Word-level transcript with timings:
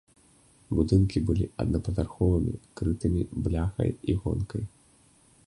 Будынкі 0.77 1.21
былі 1.27 1.45
аднапавярховымі, 1.63 2.55
крытымі 2.81 3.21
бляхай 3.45 3.89
і 4.09 4.19
гонкай. 4.27 4.63